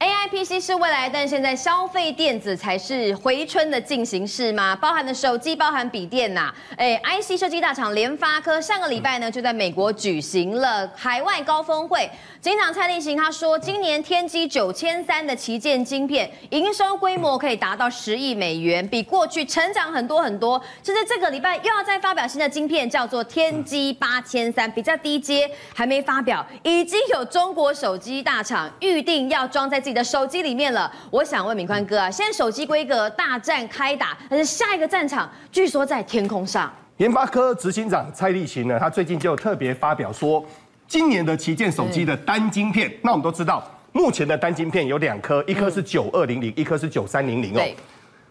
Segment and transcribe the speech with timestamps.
[0.00, 4.74] AIPC 是未来，但现在消费电子才是回春的进行式吗？
[4.74, 6.54] 包含的手机，包含笔电呐、啊。
[6.78, 12.10] 哎，IC 设计大厂联发科上个礼拜呢，就在美国举行了海外高峰会。
[12.40, 20.58] 警长蔡力行他说，今年天玑九千三的旗舰晶片营收规模可以达到十亿美元，比过去成长很多很多。
[20.82, 30.90] 甚至这个礼拜又要再发表新的晶片，叫做天玑八千三，比较低阶，还没发表，已经有中国手机大厂预定要装在这己的手机里面了。
[31.10, 36.72] 我想问敏宽哥啊，现在手机规格大战开打，但是下一个战场据说在天空上。
[36.96, 40.42] 研发科执行长蔡立行呢，他最近就特别发表说。
[40.86, 47.62] 今年的旗舰手机的单晶片，那我们都知道，目前的单晶片有两颗，一颗是九二零零，一颗是九三零零哦。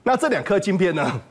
[0.03, 1.21] 那这两颗晶片呢，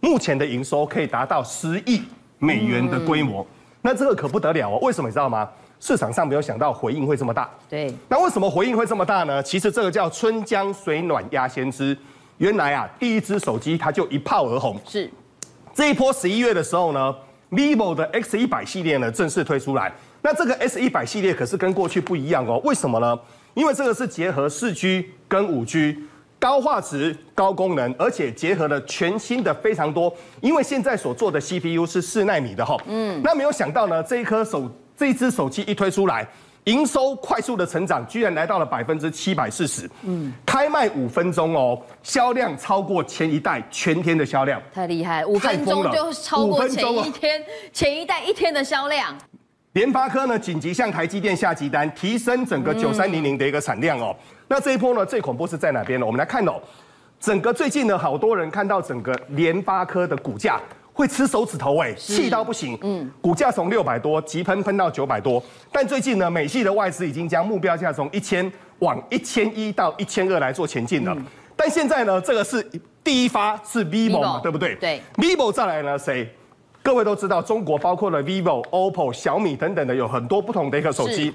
[0.00, 2.02] 目前的营收可以达到十亿
[2.38, 3.46] 美元的规模，
[3.82, 4.78] 那这个可不得了哦。
[4.80, 5.46] 为什么你知道吗？
[5.80, 7.50] 市场上没有想到回应会这么大。
[7.68, 7.92] 对。
[8.08, 9.42] 那为什么回应会这么大呢？
[9.42, 11.96] 其实这个叫春江水暖鸭先知。
[12.38, 14.76] 原来啊，第一只手机它就一炮而红。
[14.86, 15.10] 是。
[15.74, 17.14] 这一波十一月的时候呢
[17.50, 19.92] ，vivo 的 X 一百系列呢正式推出来。
[20.22, 23.18] 那这个 S 一百系列可是跟过去不一样哦，为什么呢？
[23.54, 25.96] 因为这个是结合四 G 跟五 G，
[26.40, 30.12] 高画质、高功能，而且结合了全新的非常多。
[30.40, 36.26] 因为现在所做的 CPU 是四纳米的哈，嗯，那没有想到呢，这一颗手这一支手机一推出来，
[36.64, 47.40] 营收快速的成长，居然来到了百分之七百四十，嗯，开卖五分钟哦，销量超过前一代全天的销量，太厉害，五分钟就超过前一天
[47.72, 49.16] 前一代一天的销量。
[49.74, 54.16] 联发科呢，紧急向台积电下急单，提升整个九三零零的一个产量哦。
[54.48, 56.04] 那这一波呢，最恐怖是在哪边呢？
[56.04, 56.54] 我们来看哦，
[57.20, 60.60] 整个最近呢，好多人看到整个联发科的股价
[60.98, 62.76] 会吃手指头哎，气到不行。
[62.82, 65.40] 嗯，股价从六百多急喷喷到九百多，
[65.70, 71.16] 但最近呢，美系的外资已经将目标价从一千往一千一到一千二来做前进了。
[71.54, 72.60] 但现在呢，这个是
[73.04, 74.74] 第一发是 vivo 嘛，对不对？
[74.74, 76.28] 对，vivo 再来呢，谁？
[76.82, 81.32] 各位都知道，中国包括了 vivo、OPPO、小米等等的，有很多不同的一个手机。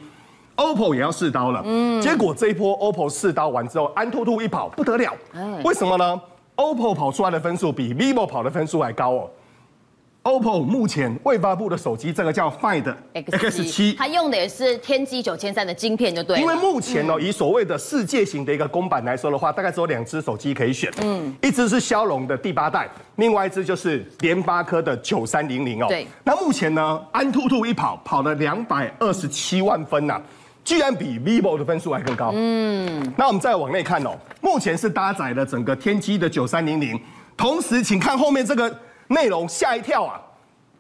[0.57, 5.13] OPPO 也要试刀了，嗯，结果这一波 OPPO 试刀完之后，安兔兔一跑不得了，
[5.63, 6.21] 为什么呢
[6.57, 9.29] ？OPPO 跑出来的分数比 vivo 跑的分数还高哦。
[10.23, 16.39] OPPO 目前未发布的手机，这个叫 Find X 七它用的也是天玑九千三的晶片，就对。
[16.39, 25.87] 因为目前哦，以所谓的世界型的一个公版来说的话，大概只有两只手机可以选，嗯，一只是骁龙的第八代，另外一只就是联发科的九三零零哦。
[25.89, 26.07] 对。
[26.23, 30.21] 那目前呢，安兔兔一跑跑了两百二十七万分呐，
[30.63, 32.31] 居然比 vivo 的分数还更高。
[32.33, 33.13] 嗯。
[33.17, 36.97] 那我们再往内看哦，目前是搭载了整个天玑的九三零零，
[37.35, 38.73] 同时请看后面这个。
[39.13, 40.19] 内容吓一跳啊！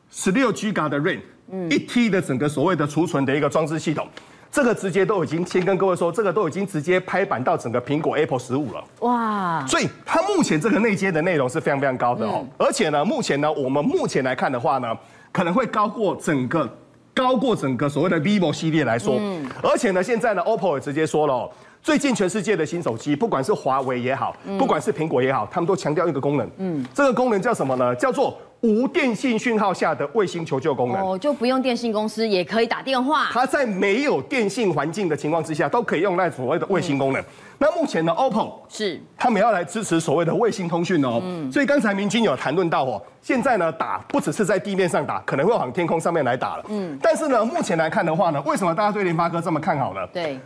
[0.09, 1.21] 十六 G 的 RAM，
[1.69, 4.07] 一 T 的整个所谓的储存的一个装置系统，
[4.51, 8.83] 这个直接都已经先跟各位说，这个都已经直接拍板到整个苹果 Apple 十五了。
[8.99, 9.65] 哇！
[9.67, 14.95] 所以它目前这个内接的内容是非常非常高的哦，而且呢，目前呢，我们目前来看的话呢，
[15.31, 16.77] 可能会高过整个
[17.13, 19.15] 高过整个所谓的 vivo 系列来说。
[19.19, 19.45] 嗯。
[19.63, 21.51] 而且呢，现在呢，OPPO 也直接说了哦。
[21.83, 27.93] 最近全世界的新手机，不管是华为也好，不管是苹果也好，他们都强调一个功能，嗯，这个功能叫什么呢？
[27.95, 31.05] 叫做无电信讯号下的卫星求救功能。
[31.05, 33.27] 哦，就不用电信公司也可以打电话。
[33.33, 37.21] 它在没有电信环境的情况之下，都可以用那所谓的卫星功能。
[37.21, 37.25] 嗯、
[37.57, 41.19] 那目前呢，OPPO 是他们要来支持所谓的卫星通讯哦。
[41.21, 41.51] 嗯。
[41.51, 46.63] 所以刚才明君有谈论到哦，现在呢打不只是在地面上打，可能会往天空上面来打了。
[46.69, 46.97] 嗯。
[47.01, 49.99] 但是呢，目前来看的话呢，为什么大家对联发科这么看好呢？
[50.13, 50.39] 对。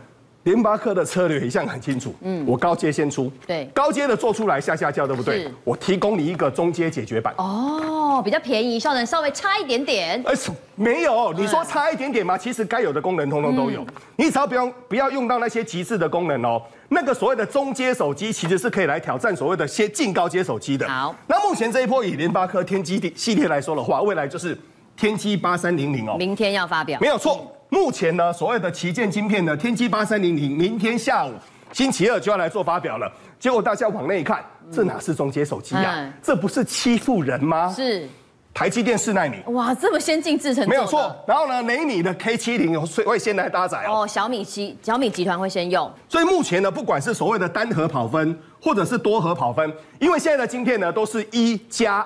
[0.48, 5.46] 联发科的策略一向很清楚，嗯，我高阶先出，对，高阶的做出来下下叫，对不对？
[5.62, 10.22] 我提供你一个中阶解决版，哦，比较便宜，效能稍微差一点点。
[10.26, 10.32] 哎，
[10.74, 12.38] 没有，你说差一点点吗？
[12.38, 16.62] 其实该有的功能通通都有，你只要不用不要用到那些极致的功能哦。
[16.88, 20.88] 那个所谓的中阶手机其实是可以来挑战所谓的先进高阶手机的。
[20.88, 24.58] 好，那目前这一波以联发科天玑系列来说的话，未来就是
[24.96, 27.52] 天玑八三零零哦，明天要发表，没有错。
[27.70, 31.32] 目前呢，所谓的旗舰晶片呢，天玑八三零零，明天下午
[31.72, 33.10] 星期二就要来做发表了。
[33.38, 35.94] 结果大家往内一看，这哪是中阶手机呀、啊？
[35.98, 37.72] 嗯、这不是欺负人吗？
[37.74, 38.08] 是
[38.54, 41.14] 台积电四奈米，哇，这么先进制程，没有错。
[41.26, 44.06] 然后呢，雷米的 K 七零会先来搭载哦。
[44.06, 45.88] 小米七小米集团会先用。
[46.08, 52.04] 所以目前呢，不管是所谓的单核跑分，或者是多核跑分，因为现在的晶片呢，都是一加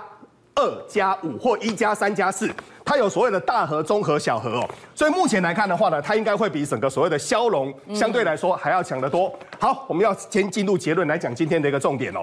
[0.57, 2.51] 二加五或一加三加四。
[2.85, 9.33] 它有所谓的大核、中核、小核哦，所以目前来看的话呢，它应该会比整个所谓的骁龙相对来说还要强得多。
[9.59, 12.23] 好，我们要先进入结论来讲今天的一个重点哦。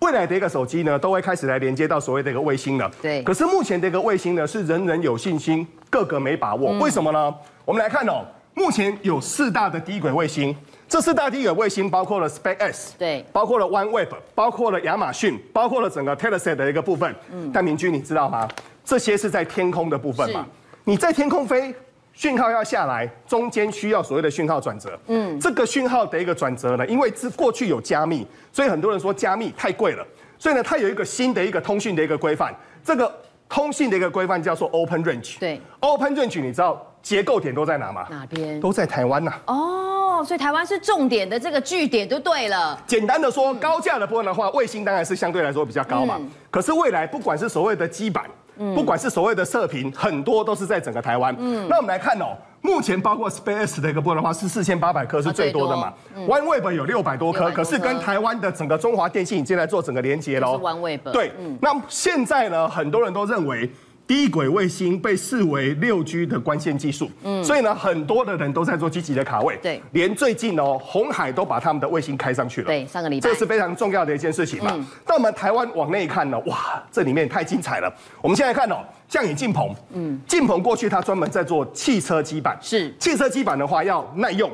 [0.00, 2.90] 未来的一个手机呢，都会开始来连接到所谓的一个卫星了。
[3.00, 3.22] 对。
[3.22, 6.76] 可是目前的一个卫星呢，是人人有信心，个个没把握。
[6.80, 7.32] 为什么呢？
[7.64, 8.24] 我们来看哦，
[8.54, 10.54] 目前有四大的低轨卫星，
[10.88, 17.14] 这四大低轨卫星包括了 SpaceX，对，包括了 OneWeb，包括了亚马逊，包括了整个 Telesat 的一个部分。
[17.32, 18.48] 嗯，但明君你知道吗？
[18.84, 20.46] 这些是在天空的部分嘛？
[20.84, 21.72] 你在天空飞，
[22.12, 24.98] 讯号要下来，中间需要所谓的讯号转折。
[25.06, 30.04] 嗯，这个讯号的一个转折呢，因为是过去有加密，所以很多人说加密太贵了。
[30.38, 32.52] 所以呢，它有一个新的一个通讯的一个规范，
[32.84, 33.10] 这个
[33.48, 35.38] 通信的一个规范叫做 Open Range。
[35.38, 38.08] 对，Open Range 你知道结构点都在哪吗？
[38.10, 38.60] 哪边？
[38.60, 39.32] 都在台湾呐。
[39.46, 42.82] 哦，所以台湾是重点的这个据点就对了。
[42.88, 46.16] 简单的说，高价的部分的话，卫星当然是相对来说比较高嘛。
[46.18, 48.24] 嗯、可是未来不管是所谓的基板。
[48.74, 51.34] 不管是所谓的射频，很多都是在整个台湾。
[51.38, 55.92] 嗯，那我们来看哦，目前包括 SpaceX 的一个部分的话，是四千八百颗是最多的嘛。
[56.16, 60.58] OneWeb 有六百多颗，可是跟台湾的整个中华电信已经来做整个连接喽。
[60.58, 61.10] OneWeb。
[61.12, 63.70] 对，那现在呢，很多人都认为。
[64.06, 74.86] 低轨卫星被视为六 G 的关键技术，嗯，所以呢，很多的人都在做积极的卡位，对，连最近哦，红海都把他们的卫星开上去了，对，上个礼拜，这是非常重要的一件事情嘛。
[75.06, 77.90] 那我们台湾往内看呢，哇，这里面太精彩了。
[78.20, 84.50] 我们现在看哦，像你晋鹏，嗯，晋鹏过去他专门在做汽车基板，是，汽车基板的话要耐用，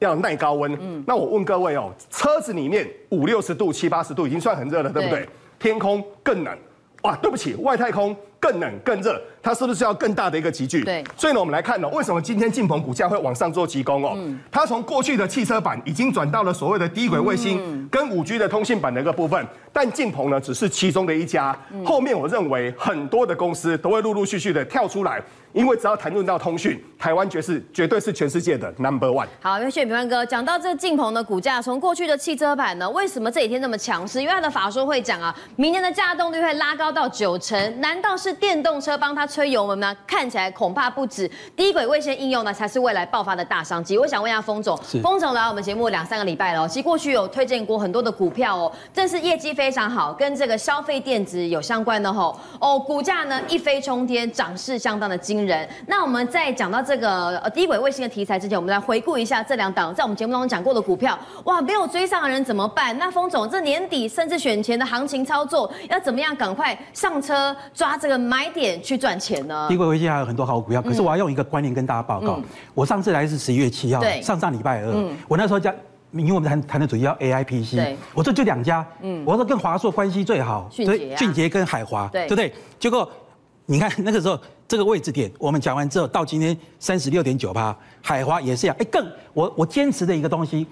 [0.00, 5.26] 要耐高温，嗯，那我问各位哦，车子里面五六十度、七八十度已经算很热了，对不对？
[5.58, 6.58] 天空更冷，
[7.02, 8.14] 哇，对不起，外太空。
[8.40, 10.84] 更冷更热，它是不是要更大的一个集聚？
[10.84, 14.12] 对，所以呢，我们来看呢，为什么今天晋鹏股价会往上做急攻哦？
[14.16, 25.22] 嗯，它从过去的汽车板已经转到了所谓的低轨卫星跟五 G 的通信板的一个部分，但晋鹏呢只是其中的一家，后面我认为很多的公司都会陆陆续续的跳出来。
[25.54, 29.26] 因为只要谈论到通讯，台湾绝是绝对是全世界的 number one。
[29.40, 34.20] 好，谢谢平安哥讲到这个晋鹏的股价，从过去的汽车版呢，为什么这几天那么强势？
[34.20, 39.96] 因为他的法说会讲啊，明年的价动率会拉高到九成，难道是电动车帮他吹油门呢？
[40.06, 43.96] 看起来恐怕不止，低轨卫星应用呢才是未来爆发的大商机。
[43.96, 55.38] 我想问一下封总，封总来我们节目两三个礼拜了，其实过去有推荐过很多的股票哦，正是业绩非常好，跟这个消费电子有相关的吼哦，股价呢一飞冲天，涨势相当的惊。
[55.38, 61.16] 人，那我们在讲到这个呃低轨卫星的题材之前，我们来回顾一下这两档在我们节目当中讲过的股票。
[61.44, 62.98] 哇，没有追上的人怎么办？
[62.98, 69.66] 那封总，这年底甚至选前的行情操作，要怎么样赶快上车抓这个买点去赚钱呢？
[69.68, 72.34] 低轨卫星还有很多好股票，可是我要用一个观念跟大家报告。
[72.38, 72.44] 嗯、
[72.74, 75.74] 我上次来是十一月七号，对上上礼拜二，嗯、我那时候讲，
[76.12, 82.52] 因为我们谈谈的主题叫 AIPC，我说就两家，嗯，我说跟华硕关系最好，迅捷、啊、迅捷跟海华，对，对不对？
[82.78, 83.08] 结果
[83.66, 84.38] 你看那个时候。
[84.68, 88.76] 这个位置点，我们讲完之后，到今天三十六点九八，海华也是一样。
[88.78, 90.66] 哎，更我我坚持的一个东西，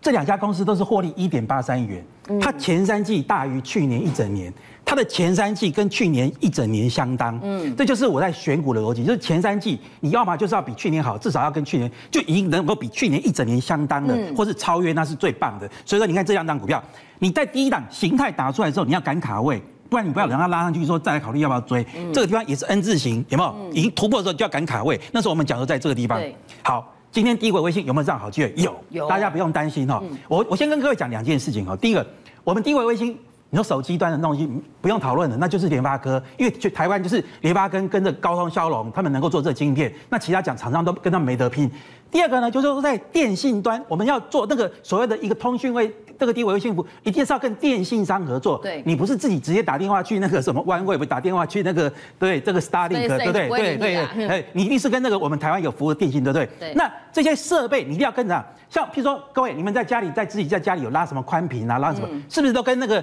[0.00, 2.04] 这两家公司都是获利一点八三亿元，
[2.40, 4.52] 它前三季大于去年一整年，
[4.84, 7.38] 它的前三季跟去年一整年相当。
[7.42, 15.70] 嗯，这就是我在选股的逻辑，就是前三季你要么就是要比去年好，至少要跟去年就已经能够比去年一整年相当的，或是超越，那是最棒的。
[15.84, 16.82] 所以说，你看这两档股票，
[17.18, 19.62] 你在第一档形态打出来的时候，你要赶卡位。
[19.88, 21.86] 不然你不要等它拉上去，说再来考虑要不要追。
[21.96, 23.54] 嗯、这个地方也是 N 字形，有没有？
[23.56, 25.00] 嗯、已经突破的时候就要赶卡位。
[25.12, 26.18] 那时候我们讲的在这个地方。
[26.18, 26.34] 对
[26.64, 28.52] 好，今天低轨卫星有没有这样好机会？
[28.58, 29.08] 有，有。
[29.08, 30.02] 大家不用担心哈。
[30.04, 31.74] 嗯、我我先跟各位讲两件事情哈。
[31.74, 32.06] 第一个，
[32.44, 33.18] 我们低轨卫星，
[33.48, 34.46] 你说手机端的东西
[34.82, 41.70] 不用讨论了，那就是联发科，因为就台湾就是联发科跟着高通骁龙，他们能够做这个晶片，那其他讲厂商都跟他们没得拼。
[42.10, 48.58] 第二个呢，就是说在电信端，我们要做那个所谓的一个通讯位，这个低维卫星服一定是要跟电信商合作。
[48.62, 53.48] 对，你不是自己直接打电话去那个什么 OneWeb，打电话去那个对这个 Starlink，对不对？
[53.48, 56.48] 对对对， 你一定是跟那个我们台湾有服务的电信，对不对？
[56.58, 56.74] 对。
[56.74, 63.02] 那这些设备你一定要跟着，像譬如说各位，你们在家里在自己在家里有拉什么宽频啊，拉什么，是不是都跟那个？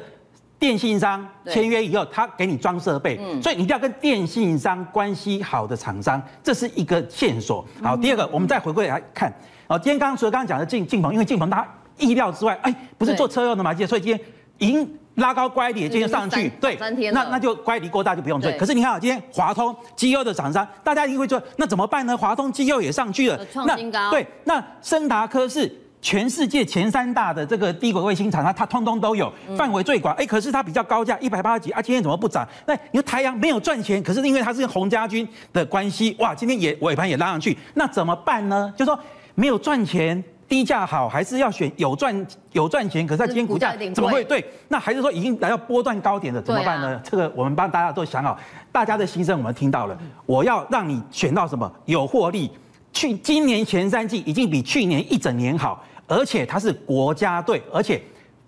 [0.59, 7.65] 电信商签约以后，他给你装设备，所以你一定要跟电信商关系好的厂商，这是一个线索。
[7.81, 9.29] 好，第二个，我们再回过来看，
[9.67, 14.19] 哦，今天刚刚除了刚刚讲的晋晋鹏，因为晋鹏他意料之外，哎，不是做车用的嘛，所以今天
[14.57, 16.77] 已经拉高乖离，今天上去，对，
[17.11, 18.51] 那那就乖离过大就不用追。
[18.57, 22.17] 可是你看啊，今天华通、绩优的厂商，大家一定会说，那怎么办呢？
[22.17, 24.11] 华通、绩优也上去了，创新高。
[24.11, 25.79] 对，那森达科是。
[26.05, 30.13] 全世界前三大的这个低轨卫星厂，商它通通都有，范围最广。
[30.15, 32.45] 哎，可是它比较高价，一百八十几啊，今天怎么不涨？
[32.65, 38.73] 那你说台阳没有赚钱，可是因为它是洪家军的关系，哇，今天也尾盘也拉上去，那怎么办呢？
[38.75, 38.99] 就说
[39.35, 40.21] 没有赚钱，
[40.53, 43.07] 低价好，还是要选有赚有赚钱？
[43.07, 44.45] 可是它今天股价怎么会对？
[44.67, 47.01] 那还是说已经来到波段高点了，怎么办呢？
[47.03, 48.37] 这个我们帮大家都想好，
[48.71, 49.97] 大家的心声我们听到了。
[50.27, 52.51] 我要让你选到什么有获利，
[52.91, 55.83] 去今年前三季已经比去年一整年好。
[56.05, 57.99] 而且它是国家队，而且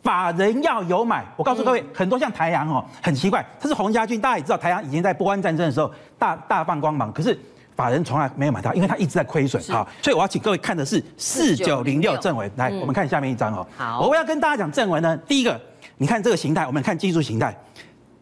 [0.04, 1.26] 法人要有买。
[1.36, 7.12] 我告诉各位，很多像台阳哦，很奇怪，它是洪家军，大家也知道，台阳以前在波湾战争的时候大大放光芒。
[7.12, 7.36] 可是
[7.76, 9.62] 法人从来没有买到，因为它一直在亏损。
[9.64, 12.50] 好，所以我要请各位看的是四九零六正文。
[12.56, 13.68] 来，我们看下面一张哦。
[13.76, 15.60] 好，我要跟大家讲正文呢，第一个，
[15.98, 17.54] 你看这个形态，我们看技术形态，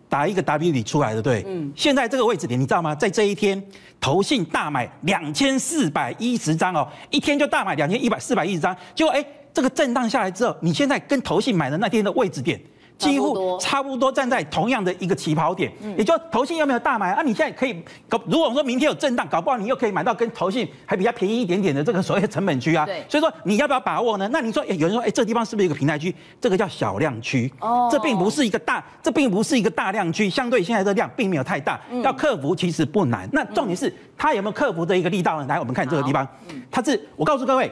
[0.09, 1.43] 打一个 W 底出来的，对。
[1.47, 1.71] 嗯。
[1.75, 2.95] 现在这个位置点，你知道吗？
[2.95, 3.63] 在这一天，
[3.99, 12.59] 投信大买两千四百一十张哦，一天就大买两千一百四百一十张，结果哎，这个震荡下来之后，你现在跟投信买的那天的位置点。
[12.97, 22.85] 几乎差不多站在同样的一个起跑点，也就投信又没有大买啊，你现在可以搞，如果说明天有震荡，搞不好你又可以买到跟投信还比较便宜一点点的这个所谓的成本区啊。
[23.09, 24.29] 所以说你要不要把握呢？
[24.31, 26.13] 那你说，有人说，哎，这地方是不是一个平台区？
[26.39, 27.51] 这个叫小量区。
[27.59, 33.27] 哦，这并不是一个大，这并不是一个大量区，相对现在的量并没有太大，要克服其实不难。
[33.33, 35.45] 那重点是它有没有克服的一个力道呢？
[35.47, 36.25] 来，我们看这个地方，
[36.71, 37.71] 它是我告诉各位，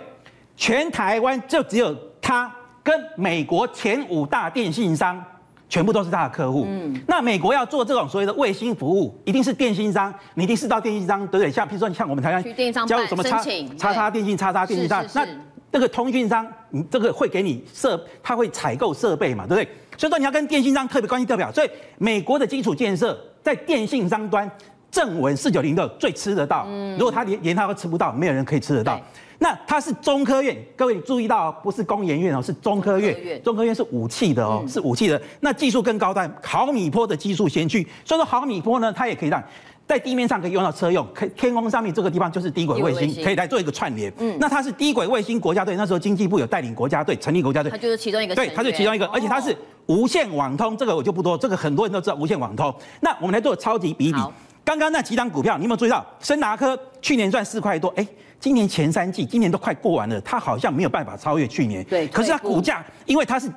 [0.57, 2.51] 全台湾就只有它
[2.83, 5.23] 跟美国前五大电信商。
[5.69, 6.65] 全部都是他的客户。
[6.67, 11.49] 嗯，那美国要做这种所谓的卫星服务，一定是电信商，你一定是到电信商，对不对？
[11.49, 12.43] 像譬如说，像我们台湾
[12.85, 13.41] 交什么叉
[13.77, 15.25] 叉叉电信、叉叉电信商，那
[15.71, 19.69] 那个通讯商，你这个会给你设，他会采购设备嘛，对不对？
[19.97, 21.49] 所以说你要跟电信商特别关系特别好。
[21.53, 24.51] 所以美国的基础建设在电信商端，
[24.91, 26.65] 正文四九零六最吃得到。
[26.67, 28.99] 嗯，如果他连连他都吃不到，没有人可以吃得到。
[29.41, 33.41] 那它是中科院，各位注意到，不是工研院哦，是中科院。
[33.43, 35.19] 中科院是武器的哦，是武器的。
[35.39, 37.81] 那技术更高端，毫米波的技术先驱。
[38.05, 39.43] 所以说毫米波呢，它也可以让
[39.87, 44.13] 在地面上可以用到车用，可天空上面这个地方就是低轨卫星，可以来做一个串联。
[44.19, 48.35] 嗯，那它是低轨卫星国家队，那时候经济部有带领国家队成立国家队，它就是其中一个。
[48.35, 49.57] 对，它是其中一个，而且它是
[49.87, 52.71] 无线网通，这个我就不多，这个很多人都知道无线网通。
[52.99, 54.19] 那我们来做超级比比，
[54.63, 56.05] 刚刚那几档股票，你有没有注意到？
[56.19, 58.07] 森达科去年赚四块多，哎。
[58.39, 61.83] 今年前三季，今年都快过完了，它好像没有办法超越去年。
[61.83, 63.47] 对，可是它股价，因为它是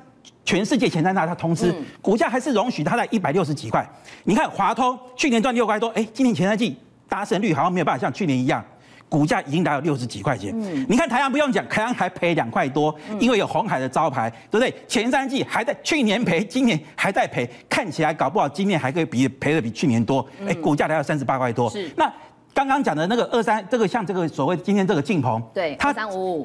[0.43, 3.83] 全世界前三大，它通吃，股价还是容许它在一百六十几块。
[4.25, 6.77] 你看华通去年赚六块多，哎，今年前三季
[7.09, 8.63] 达成率好像没有办法像去年一样，
[9.07, 10.53] 股价已经达到六十几块钱。
[10.55, 14.73] 嗯，你看台阳不用讲，台阳还赔两块多，因为有红海的招牌，对不对？
[14.87, 20.25] 前三季还在去年赔，今年还在赔，看起来搞不好今年还可以比赔的比去年多。
[20.47, 21.69] 哎，股价来到三十八块多。
[21.69, 22.11] 是那。
[22.55, 25.91] 刚刚讲的那个二三，这个像这个所谓今天这个晋鹏，对，它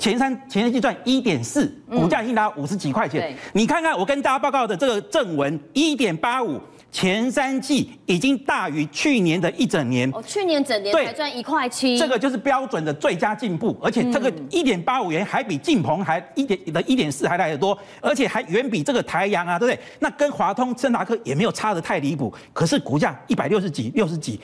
[0.01, 3.21] 前三前三季赚一点四，股价已经达五十几块钱。
[3.21, 6.61] 对，你看看我跟大家报告的这个正文一点八五，
[6.93, 10.11] 前三季已经大于去年的一整年。
[10.13, 11.97] 哦，去年整年才赚一块七。
[11.97, 19.81] 这个就是标准的最佳进步，而且这个一点八五元还比晋鹏还一点的一点四还来得多，而且还远比这个台阳啊，对不对？
[20.01, 24.41] 那跟华通、森达科也没有差得太离谱，可是股价一百六十几、六十几。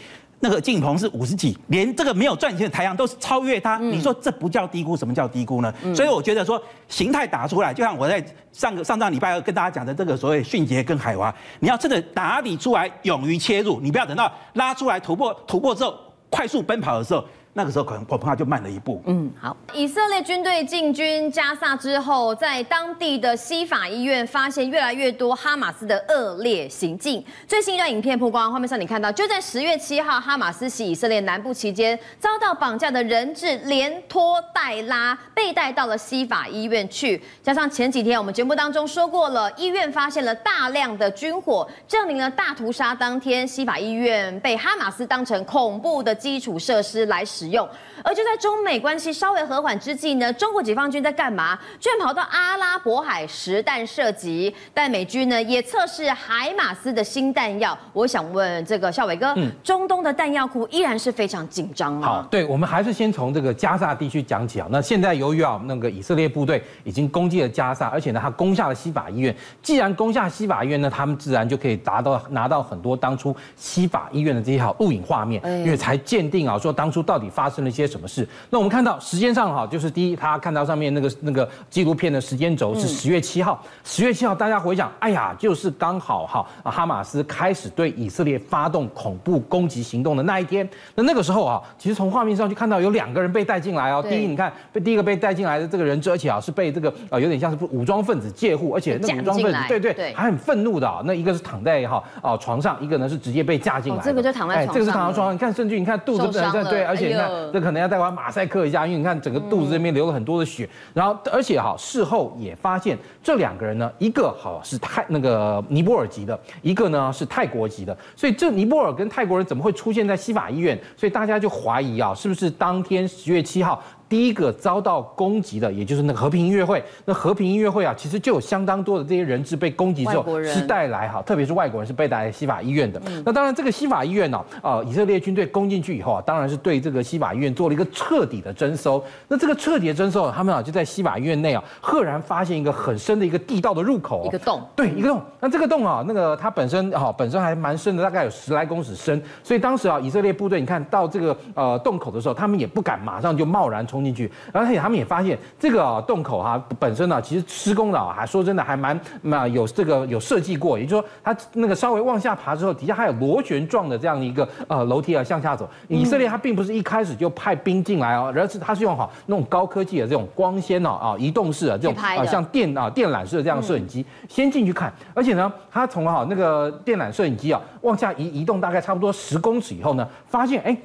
[0.46, 3.78] 那个晋鹏是五十几，连这个没有赚钱的台阳都是超越它。
[3.78, 4.96] 你说这不叫低估？
[4.96, 5.74] 什么叫低估呢？
[5.92, 15.98] 所以我觉得说形态打出来，就像我在上个上上礼拜二跟大家讲的这个所谓迅捷跟海华，你要真的打底出来，勇于切入，你不要等到拉出来突破突破之后
[16.30, 17.24] 快速奔跑的时候。
[17.56, 19.00] 那个时候可能恐怕就慢了一步。
[19.06, 19.56] 嗯，好。
[19.72, 27.24] 以色列军队进军加萨之后，在当地的西法医院发现越来越多哈马斯的恶劣行径。
[27.48, 37.18] 最新一段影片曝光，画面上你看到，就在十月七号，哈马斯袭以色列南部期间，遭到绑架的人质连拖带拉被带到了西法医院去。
[37.42, 47.68] 加上前几天我们节目当中说过了，医院发现了大量的军火，证明了大屠杀当天西法医院被哈马斯当成恐怖的基础设施来使用。
[48.02, 51.58] 而就在中美关系稍微和缓之际呢，中国解放军在干嘛？
[51.80, 57.76] 居然跑到阿拉伯海实弹射击，但美军呢也测试海马斯的新弹药。
[57.92, 62.06] 我想问这个孝伟哥，嗯，中东的弹药库依然是非常紧张啊。
[62.06, 64.68] 好，对，我们还是先从这个加萨地区讲起啊。
[64.70, 69.34] 那现在由于啊，那个以色列部队已经攻击了加萨，而且呢，他攻下了西法医院。
[69.62, 77.76] 既然攻下西法医院呢，他们自然就可以达到拿到很多当初西法医院的这些好录影画面，因为才鉴定啊，说当初到底发生了一。
[77.76, 78.26] 些什么事？
[78.48, 83.62] 那我们看到时间上哈，就是第一，他看到上面那个那个纪录片的时间轴是十月七号。
[83.84, 90.66] 十月七号，大家回想，哎呀，就是刚好哈，哈马斯开始对以色列发动恐怖攻击行动的那一天。
[90.94, 94.02] 那那个时候啊，其实从画面上就看到有两个人被带进来哦。
[94.02, 101.02] 第一，你看被第一个被带进来的这个人质，而且啊是被这个呃有点像是武装分子借护，而且那武装分子对对还很愤怒的啊。
[101.04, 104.02] 那一个是躺在哈啊床上，一个呢是直接被架进来。
[104.02, 104.74] 这个就躺在床上。
[104.74, 107.66] 这个是躺在床上，你看甚至你看肚子对对，而且你看这。
[107.66, 120.80] 可能要带完马赛克一下，因为你看整个肚子这边流了很多的血，然后而且哈事后也发现这两个人呢，一个好是泰那个尼泊尔籍的，一个呢是泰国籍的，所以这尼泊尔跟泰国人怎么会出现在西法医院？
[120.96, 126.82] 所以大家就怀疑啊，是不是当天十月七号第一个遭到攻击的，也就是那个和平音乐会。
[127.04, 133.00] 那和平音乐会啊，其实就有相当多的这些人质被攻击之后是带来哈，特别是外国人是被带来西法医院的。
[133.06, 139.02] 嗯、那当然，这个西法医院呢，啊，以色列军队攻进去以后啊，当然是对这个西法医院做了一个彻底的征收。
[139.28, 145.20] 那这个彻底的征收，他们啊就在西法医院内啊，赫然发现一个很深的一个地道的入口，一个洞，对，一个洞。
[145.40, 149.20] 那这个洞啊，那个它本身啊，本身还蛮深的，大概有十来公尺深。
[149.42, 165.68] 所以当时啊，以色列部队你看到这个呃洞口的时候，他们也不敢马上就贸然冲进去，而且他们也发现这个、啊、洞口哈、啊、本身呢、啊，其实施工的啊，还说真的还蛮蛮有这个有设计过，也就是说它那个稍微往下爬之后，底下还有螺旋状的这样一个呃楼梯啊向下走。
[165.88, 180.76] 以色列它并不是一开始就派兵进来哦，而是它是用好那种高科技的这种光纤哦啊移动式的这种啊像电啊电缆式的这样的摄影机先进去看，而且呢，它从哈那个电缆摄影机啊往下移移动大概差不多十公尺以后呢，发现哎。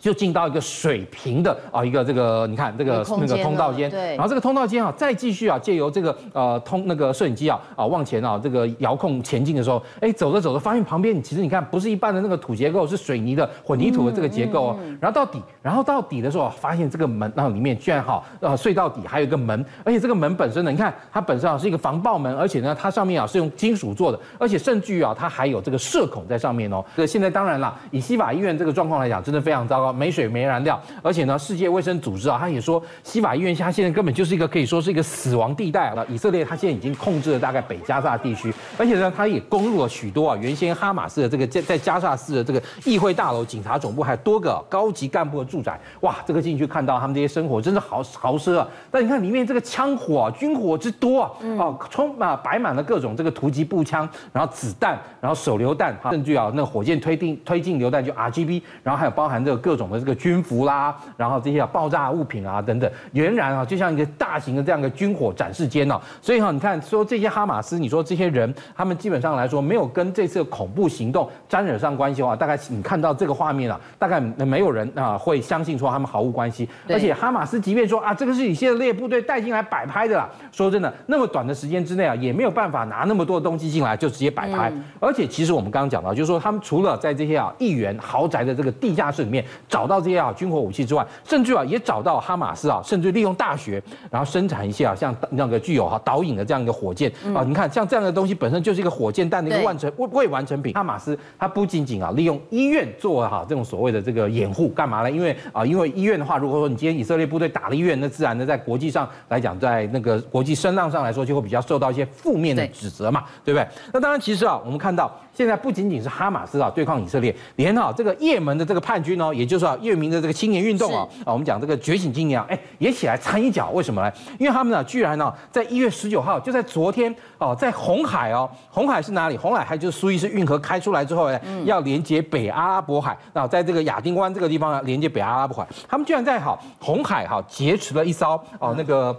[0.00, 14.78] 就进到一个水平的啊，一个这个你看这个那个通道间，对，然后这个通道间啊，再继续啊，借由这个呃通那个摄影机啊啊往前啊这个遥控前进的时候，哎，走着走着发现旁边你其实你看不是一般的那个土结构，是水泥的混凝土的这个结构哦。
[14.98, 26.82] 然后到底，然后到底的时候发现这个门啊里面居然哈呃隧道底还有一个门，而且这个门本身呢，你看它本身啊是一个防爆门，而且呢它上面啊是用金属做的，而且甚至于啊它还有这个射孔在上面哦。
[26.96, 29.89] 这现在当然啦，以西法医院这个状况来讲，真的非常糟糕。
[29.92, 36.06] 没水没燃料，而且呢，世界卫生组织啊，他也说西法医院它现在根本就是一个可以说是一个死亡地带了。
[36.08, 45.78] 以色列它现在已经控制了大概北加萨地区，而且呢，它也攻入了许多啊原先哈马斯的这个在在加萨市的这个议会大楼、警察总部，还有多个高级干部的住宅。
[46.00, 48.68] 哇，这个进去看到他们这些生活真是豪豪奢啊！
[48.90, 60.10] 但你看里面这个枪火啊，军火之多啊，哦，充啊摆满了各种这个突击步枪，然后子弹，然后手榴弹，甚至啊那火箭推进推进榴弹就 RGB，然后还有包含这个各种的这个。
[60.20, 65.98] 军服啦，然后这些爆炸物品啊等等，俨然啊就像一个大型的这样的军火展示间哦。
[66.20, 76.68] 所以哈，你看说这些哈马斯，你说这些人，他们基本上来说没有跟这次恐怖行动沾惹上关系的话，大概你看到这个画面啊，大概没有人啊会相信说他们毫无关系。
[76.88, 84.70] 而且哈马斯即便说啊，这个是以色列部队带进来摆拍的啦，说真的，那么短的时间之内啊，也没有办法拿那么多的东西进来就直接摆拍。
[85.00, 90.20] 而且其实我们刚刚讲到，就是说他们除了在这些啊议员豪宅的这个地下室里面找到这些。
[90.20, 100.74] 啊，军火武器之外，甚至啊也找到哈马斯啊，甚至利用大学，然后生产一些啊像那个具有哈导引的这样一个火箭啊，你看像这样的东西本身就是一个火箭弹的一个完成未未完成品。
[100.74, 105.10] 哈马斯它不仅仅啊利用医院做哈这种所谓的这个掩护，干嘛呢？
[105.10, 113.66] 因为啊因为医院的话，如果说你今天以色列部队打了医院，那自然的在国际上来讲，在那个国际声浪上来说，就会比较受到一些负面的指责嘛，对不对？
[113.94, 115.10] 那当然，其实啊我们看到。
[115.32, 124.12] 现在不仅仅是哈马斯啊对抗以色列，连哈这个也门的这个叛军呢，也就是啊月明的这个青年运动啊啊，我们讲这个觉醒青年啊，哎也起来掺一脚，为什么呢？
[124.38, 129.36] 因为他们呢居然呢在一月十九号，就在昨天哦，在红海哦，红海是哪里？
[129.36, 139.16] 红海还就是苏伊士运河开出来之后呢，要连接北阿拉伯海，那在这个亚丁湾这个地方呢，连接北阿拉伯海，他们居然在好红海哈劫持了一艘哦那个。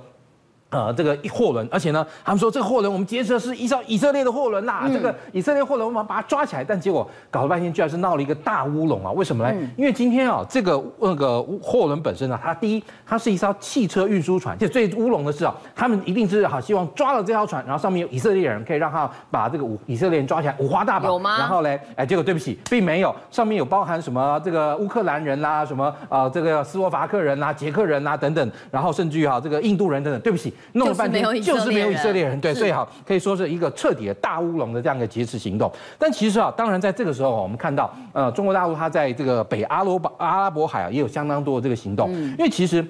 [0.71, 9.11] 呃，这个货轮，而且呢，他们说这个货轮我们劫持的是一艘以色列的货轮呐，这个以色列货轮我们把它抓起来，但结果搞了半天，居然是闹了一个大乌龙啊！
[9.11, 9.53] 为什么呢？
[9.75, 21.11] 因为今天啊，这个那个货轮本身呢，它第一，它是一艘汽车运输船，且最乌龙的是啊，他们一定是好希望抓了这条船，然后上面有以色列人，可以让他把这个五以色列人抓起来，五花大绑。
[21.11, 21.37] 有吗？
[21.37, 31.23] 然后嘞，哎，结果对不起，并没有，上面有包含什么这个乌克兰人啦，什么啊这个斯洛伐克人啦、捷克人啦等等，然后甚至于哈这个印度人等等，对不起，弄了半天。
[31.41, 35.71] 就是没有以色列人，对，所以好可以说是一个彻底的大乌龙的这样一个劫持行动。
[35.97, 42.85] 但其实啊，当然在这个时候，我们看到，呃，中国大陆它在这个北阿罗巴阿拉伯海啊，也有相当多的这个行动，因为其实。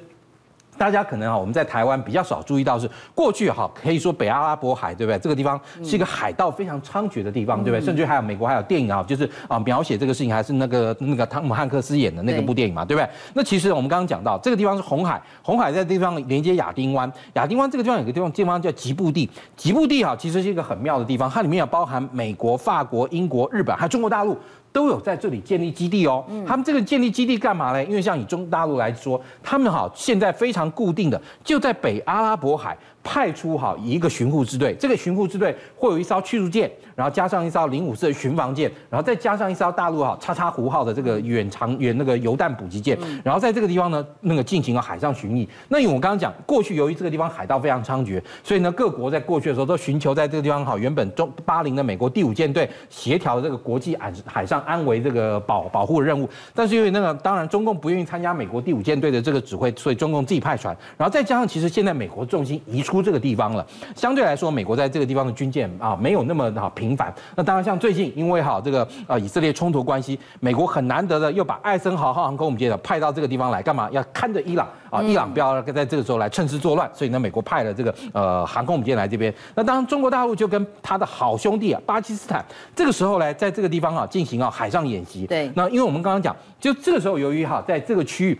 [0.81, 5.19] 大家可能啊，我们在台湾比较少注意到是过去哈，可以说北阿拉伯海对不对？
[5.19, 7.85] 这个地方是一个海盗非常猖獗的地方，对不对？
[7.85, 13.07] 甚至还有美国还有电影啊，就是啊描写这个事情，还是那个那个汤姆汉克斯演的那个部电影嘛，对不对？
[13.35, 24.35] 那其实我们刚刚讲到这个地方是红海，红海在这地方连接亚丁湾，亚丁湾这个地方有个地方地方叫吉布地，吉布地哈其实是一个很妙的地方，它里面有包含美国、法国、英国、日本还有中国大陆。
[24.71, 26.25] 都有在这里建立基地哦。
[26.47, 27.83] 他们这个建立基地干嘛呢？
[27.83, 32.77] 因为像以中大陆来说，他们好现在非常固定的就在北阿拉伯海。
[33.03, 45.47] 派出好一个巡护支队，这个巡护支队会有一艘驱逐舰，然后加上一艘零五式巡防舰，然后再加上一艘大陆哈“叉叉湖号”的这个远长远那个油弹补给舰，然后在这个地方呢，那个进行了海上巡弋。
[45.69, 56.29] 那因为我刚刚讲，过去由于这个地方海盗非常猖獗，所以呢，各国在过去的时候都寻求在这个地方好，原本中巴林的美国第五舰队协调的这个国际海海上上安危这个保保护任务。
[56.53, 60.75] 但是因为那个当然中共不愿意参加美国第五舰队的这个指挥，所以中共自己派船。
[60.97, 67.13] 然后再加上其实现在美国重心移出这个地方了，相对来说美国在这个地方的军舰啊没有那么好频繁。
[67.35, 73.89] 那当然像最近因为哈这个呃以色列冲突关系，美国很难得的又把艾森豪号航空母舰的派到这个地方来干嘛？
[73.91, 76.89] 要看着伊朗啊，伊朗不要在这个时候来趁势作乱。
[76.93, 79.33] 所以呢，美国派了这个呃航空母舰来这边。
[79.55, 82.43] 那当然中国大陆就跟他的好兄弟啊巴基斯坦
[82.75, 85.25] 这个时候呢，在这个地方啊进行啊海上演习。
[85.27, 85.49] 对。
[85.55, 88.39] 那因为我们刚刚讲，就这个时候由于哈在这个区域。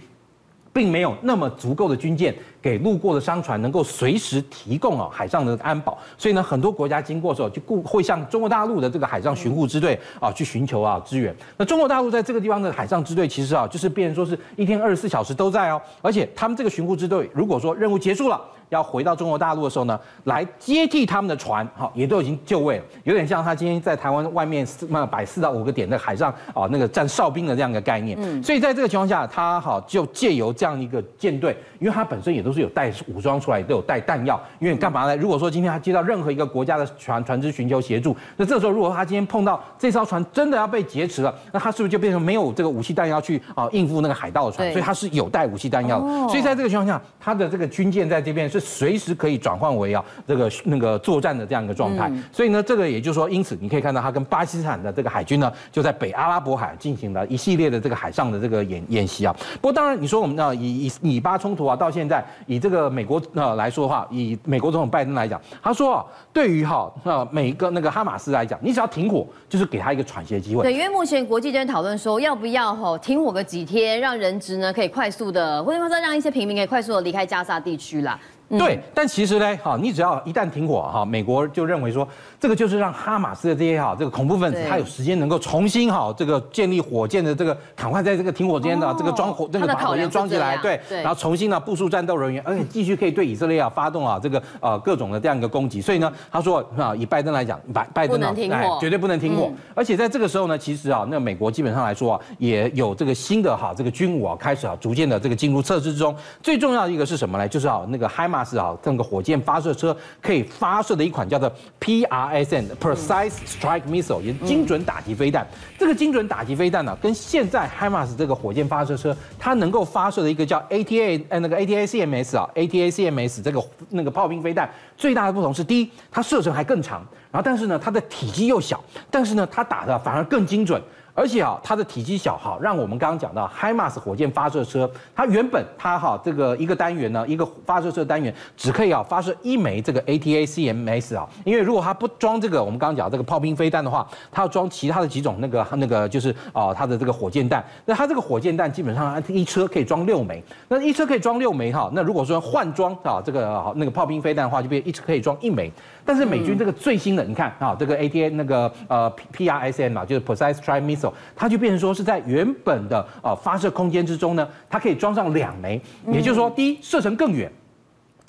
[0.74, 11.36] 并没有那么足够的军舰给路过的商船能够随时提供啊海上的安保，所以呢，很多国家经过的时候就顾会向中国大陆的这个海上巡护支队啊去寻求啊支援。
[11.58, 18.40] 那中国大陆在这个地方的海上支队其实啊就是变成说是一天二十四小时都在哦，而且他们这个巡护支队如果说任务结束了。
[18.72, 28.18] 要回到中国大陆的时候呢，来接替他们的船，好，也都已经就位了，有点像他今天在台湾外面四那摆四到五个点的海上啊，那个站哨兵的这样一个概念。
[28.22, 34.42] 嗯，所以在这个情况下，他好就借由这样一个舰队，因为他本身也都是有带武装出来，都有带弹药。
[34.60, 35.18] 因为干嘛呢？
[35.18, 44.72] 如果说今天他接到任何一个国家的船船只寻求协助，那这时候如果他今天碰到这艘船真的要被劫持了，那他是不是就变成没有这个武器弹药去啊应付那个海盗的船？
[44.72, 46.08] 所以他是有带武器弹药的。
[46.30, 48.61] 所以在这个情况下，他的这个军舰在这边是。
[48.62, 59.36] 随时可以转换为啊这个那个作战的这样一个状态，嗯、所以呢，这个也就是说，因此你可以看到，他跟巴基斯坦的这个海军呢，就在北阿拉伯海进行了一系列的这个海上的这个演演习啊。
[59.56, 70.64] 不过当然，你说我们啊以以以巴冲突啊，到现在以这个美国呃来说的话，以美国总统拜登来讲，他说啊，对于哈呃每一个那个哈马斯来讲，你只要停火，就是给他一个喘息的机会。
[70.64, 78.20] 对，因为目前国际间讨论说，要不要吼停火个几天，让人质呢可以快速的，或者说让一些平民可以快速的离开加沙地区啦。
[78.58, 82.08] 对，但其实呢，哈，你只要一旦停火，哈，美国就认为说，
[82.40, 95.82] 这个就是让哈马斯的这些哈这个恐怖分子，他有时间能够重新哈这个建立火箭的这个，赶快在这个停火间的这个装火，这个把火箭装起来，对，然后重新呢部署战斗人员，而且继续可以对以色列啊发动啊这个呃各种的这样一个攻击。
[95.82, 99.52] 所以呢，他说啊，以拜登来讲，拜拜登啊，哎，绝对不能停火。
[99.74, 106.16] 而且在这个时候呢，其实啊，那美国基本上来说啊，也有这个新的哈这个军武啊开始啊逐渐的这个进入测试之中。
[106.42, 107.48] 最重要的一个是什么呢？
[107.48, 109.22] 就是啊那个海马是啊这个火。
[109.22, 111.48] 箭发射车可以发射的一款叫做
[111.80, 115.46] PRSM（Precise Strike Missile），也精准打击飞弹。
[115.78, 130.82] 这个精准打击飞弹呢，跟现在 HIMARS 这个火箭发射车它能够发射的一个叫 ATA 呃那个 ATACMS 啊 ATACMS 这个那个炮兵飞弹最大的不同是，第一，它射程还更长，然后但是呢，它的体积又小，但是呢，它打的反而更精准。
[131.14, 155.72] 而且啊，它的体积小哈，让我们刚刚讲到海马斯火箭发射车，它原本它哈这个一个单元呢，一个发射车单元只可以啊发射一枚这个 ATACMS 啊，因为如果它不装这个我们刚刚讲这个炮兵飞弹的话，它要装其他的几种那个那个就是啊它的这个火箭弹，那它这个火箭弹基本上一车可以装六枚，那一车可以装六枚哈，那如果说换装啊这个那个炮兵飞弹的话，就变一车可以装一枚。
[156.04, 161.01] 但是美军这个最新的，你看啊，这个 ATA 那个呃 PRSM 啊，就是 Precise t r i m i s s
[161.36, 167.50] 它就变成说是在原本的呃发射空间之中呢，它可以装上两枚，也就是说，第一射程更远。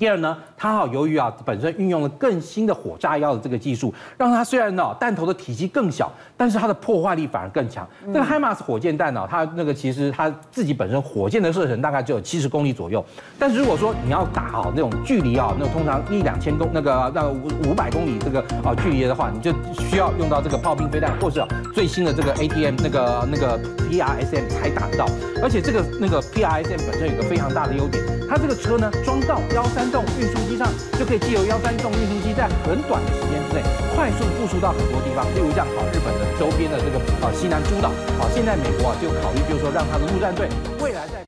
[0.02, 7.88] 第二呢，它好由于啊本身运用了更新的火炸药的这个技术，让它虽然呢弹头的体积更小，但是它的破坏力反而更强。
[8.06, 13.04] 那个海马斯火箭弹呢，它那个其实它自己本身火箭的射程大概只有七十公里左右，
[13.38, 19.52] 但是如果说你要打好那种距离啊，那种通常一两千公那个那五五百公里这个啊距离的话，你就
[19.88, 21.40] 需要用到这个炮兵飞弹，或是
[21.72, 23.56] 最新的这个 ATM 那个那个
[23.88, 25.06] PRSM 才打得到。
[25.40, 29.91] 而且这个那个 PRSM 本身有个非常大的优点，它这个车呢装到幺三。
[29.92, 30.66] 动运输机上
[30.98, 33.62] 就可以借由幺三洞运输机，在很短的时间之内
[33.94, 40.48] 快速部署到很多地方，例如像好日本的周边的这个啊西南诸岛，好现在美国啊就考虑就是说让他的陆战队
[40.80, 41.22] 未来在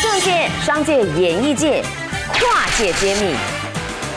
[0.00, 1.82] 政界、商界、演艺界
[2.32, 3.34] 跨界揭秘，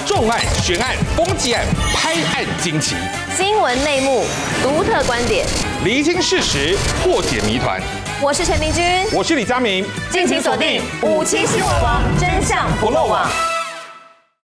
[0.06, 1.65] 重案、悬案、攻击案、
[1.96, 2.96] 拍案惊奇，
[3.36, 4.24] 新闻内幕、
[4.62, 5.46] 独特观点，
[5.84, 7.82] 厘清事实，破解谜团。
[8.26, 8.84] 我是陈明君，
[9.14, 13.55] 我是李佳明，敬请锁定五七新闻网，真相不漏网。